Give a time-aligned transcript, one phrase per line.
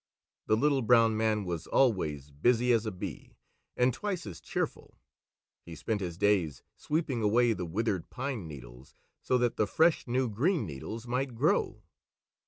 [0.47, 3.35] The Little Brown Man was always busy as a bee
[3.77, 4.97] and twice as cheerful.
[5.63, 10.65] He spent his days sweeping away the withered pine needles so that fresh new green
[10.65, 11.83] needles might grow.